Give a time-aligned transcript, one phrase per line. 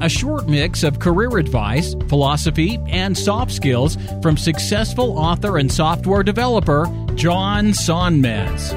[0.00, 6.22] a short mix of career advice, philosophy, and soft skills from successful author and software
[6.22, 8.72] developer John Sonmez.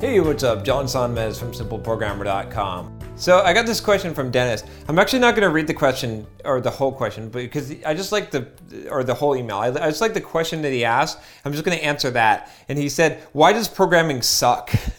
[0.00, 0.64] Hey, what's up?
[0.64, 2.98] John Sonmez from SimpleProgrammer.com.
[3.14, 4.64] So I got this question from Dennis.
[4.88, 8.10] I'm actually not going to read the question or the whole question, because I just
[8.10, 8.48] like the
[8.90, 9.58] or the whole email.
[9.58, 11.20] I, I just like the question that he asked.
[11.44, 12.50] I'm just going to answer that.
[12.68, 14.72] And he said, "Why does programming suck?"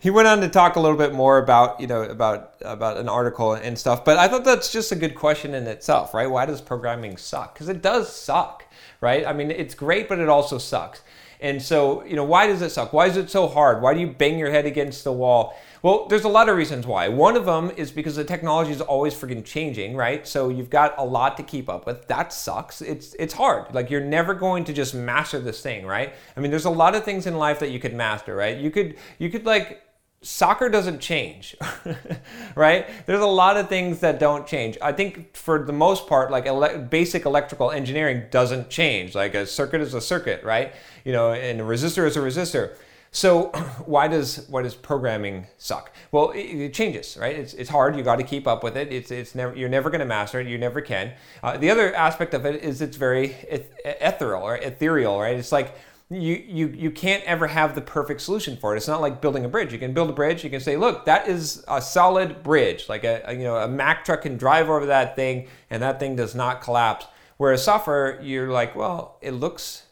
[0.00, 3.08] he went on to talk a little bit more about you know about about an
[3.08, 4.04] article and stuff.
[4.04, 6.28] But I thought that's just a good question in itself, right?
[6.28, 7.54] Why does programming suck?
[7.54, 8.64] Because it does suck,
[9.00, 9.26] right?
[9.26, 11.02] I mean, it's great, but it also sucks.
[11.42, 12.92] And so, you know, why does it suck?
[12.92, 13.82] Why is it so hard?
[13.82, 15.58] Why do you bang your head against the wall?
[15.82, 17.08] Well, there's a lot of reasons why.
[17.08, 20.24] One of them is because the technology is always freaking changing, right?
[20.26, 22.06] So you've got a lot to keep up with.
[22.06, 22.80] That sucks.
[22.80, 23.74] It's it's hard.
[23.74, 26.14] Like you're never going to just master this thing, right?
[26.36, 28.56] I mean, there's a lot of things in life that you could master, right?
[28.56, 29.82] You could you could like
[30.22, 31.56] soccer doesn't change,
[32.54, 32.88] right?
[33.06, 34.78] There's a lot of things that don't change.
[34.80, 39.14] I think for the most part, like ele- basic electrical engineering doesn't change.
[39.14, 40.72] Like a circuit is a circuit, right?
[41.04, 42.74] You know, and a resistor is a resistor.
[43.10, 43.46] So
[43.84, 45.92] why does why does programming suck?
[46.12, 47.36] Well, it, it changes, right?
[47.36, 47.96] It's, it's hard.
[47.96, 48.92] You got to keep up with it.
[48.92, 50.46] It's it's never you're never going to master it.
[50.46, 51.12] You never can.
[51.42, 55.36] Uh, the other aspect of it is it's very eth- ethereal or ethereal, right?
[55.36, 55.74] It's like
[56.10, 58.76] you, you you can't ever have the perfect solution for it.
[58.76, 59.72] It's not like building a bridge.
[59.72, 60.44] You can build a bridge.
[60.44, 62.88] You can say, look, that is a solid bridge.
[62.88, 65.98] Like a, a you know a Mack truck can drive over that thing and that
[65.98, 67.06] thing does not collapse.
[67.38, 69.84] Whereas software, you're like, well, it looks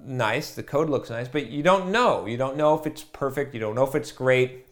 [0.00, 2.26] nice, the code looks nice, but you don't know.
[2.26, 3.54] You don't know if it's perfect.
[3.54, 4.66] You don't know if it's great.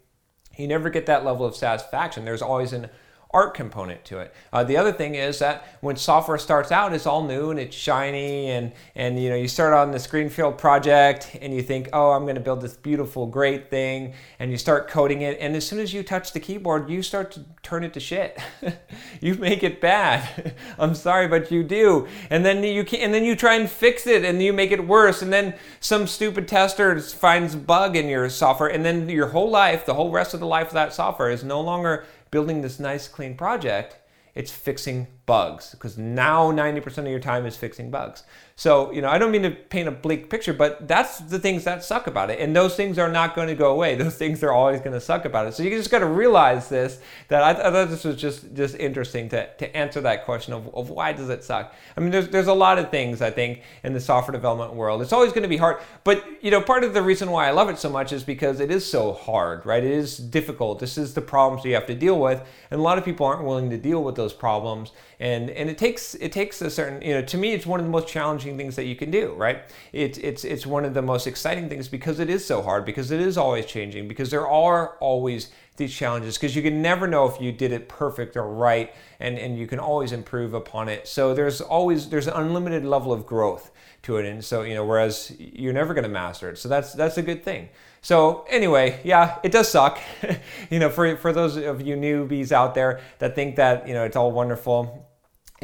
[0.56, 2.24] You never get that level of satisfaction.
[2.24, 2.88] There's always an
[3.34, 4.32] art component to it.
[4.52, 7.76] Uh, the other thing is that when software starts out, it's all new and it's
[7.76, 12.12] shiny, and and you know you start on this greenfield project and you think, oh,
[12.12, 15.66] I'm going to build this beautiful, great thing, and you start coding it, and as
[15.66, 18.40] soon as you touch the keyboard, you start to turn it to shit.
[19.20, 20.54] you make it bad.
[20.78, 24.06] I'm sorry, but you do, and then you can, and then you try and fix
[24.06, 28.30] it, and you make it worse, and then some stupid tester finds bug in your
[28.30, 31.30] software, and then your whole life, the whole rest of the life of that software
[31.30, 33.96] is no longer building this nice clean project
[34.34, 38.24] it's fixing bugs because now 90% of your time is fixing bugs.
[38.56, 41.64] So you know i don't mean to paint a bleak picture but that's the things
[41.64, 43.94] that suck about it and those things are not going to go away.
[44.04, 45.54] Those things are always going to suck about it.
[45.54, 48.76] So you just got to realize this that I, I, thought this was just just
[48.76, 51.74] interesting to, to answer that question of, of why does it suck?
[51.96, 55.02] I mean there's, there's a lot of things i think in the software development world.
[55.02, 57.50] It's always going to be hard but you know part of the reason why i
[57.50, 59.82] love it so much is because it is so hard right?
[59.82, 60.78] It is difficult.
[60.78, 63.44] This is the problems you have to deal with and a lot of people aren't
[63.44, 67.14] willing to deal with those problems and and it takes it takes a certain you
[67.14, 69.62] know to me it's one of the most challenging things that you can do right?
[69.92, 73.10] It's it's it's one of the most exciting things because it is so hard because
[73.10, 77.26] it is always changing because there are always these challenges because you can never know
[77.26, 81.08] if you did it perfect or right and and you can always improve upon it.
[81.08, 83.70] So there's always there's an unlimited level of growth
[84.02, 84.26] to it.
[84.26, 86.58] And so you know whereas you're never going to master it.
[86.58, 87.68] So that's that's a good thing
[88.04, 89.98] so anyway yeah it does suck
[90.70, 94.04] you know for for those of you newbies out there that think that you know
[94.04, 95.04] it's all wonderful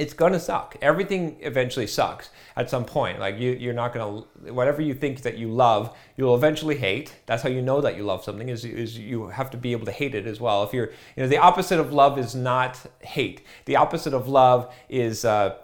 [0.00, 0.76] it's gonna suck.
[0.80, 3.20] Everything eventually sucks at some point.
[3.20, 7.14] Like you, you're not gonna whatever you think that you love, you'll eventually hate.
[7.26, 9.84] That's how you know that you love something is is you have to be able
[9.84, 10.64] to hate it as well.
[10.64, 10.86] If you're,
[11.16, 13.42] you know, the opposite of love is not hate.
[13.66, 15.56] The opposite of love is uh,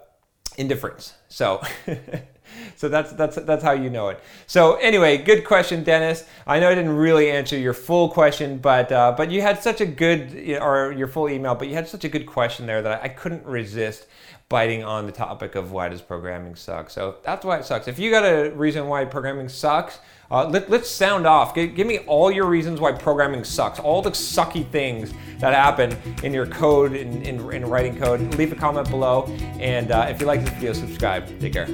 [0.57, 1.15] indifference.
[1.29, 1.61] So.
[2.75, 4.19] so that's that's that's how you know it.
[4.45, 6.25] So anyway, good question, Dennis.
[6.45, 9.81] I know I didn't really answer your full question, but uh, but you had such
[9.81, 13.03] a good or your full email, but you had such a good question there that
[13.03, 14.07] I couldn't resist
[14.49, 16.89] biting on the topic of why does programming suck.
[16.89, 17.87] So that's why it sucks.
[17.87, 21.55] If you got a reason why programming sucks, uh, let, us sound off.
[21.55, 25.95] Give, give, me all your reasons why programming sucks, all the sucky things that happen
[26.23, 28.35] in your code, in, in, in writing code.
[28.35, 29.25] Leave a comment below.
[29.59, 31.27] And uh, if you like this video, subscribe.
[31.39, 31.67] Take care.